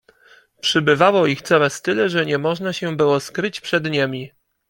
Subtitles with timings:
[0.61, 4.31] "Przybywało ich coraz tyle, że nie można się było skryć przed niemi."